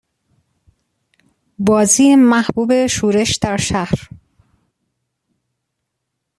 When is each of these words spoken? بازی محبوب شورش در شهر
بازی 1.59 2.15
محبوب 2.15 2.87
شورش 2.87 3.35
در 3.35 3.57
شهر 3.57 4.09